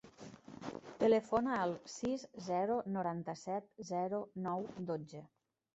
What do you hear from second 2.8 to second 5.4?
noranta-set, zero, nou, dotze.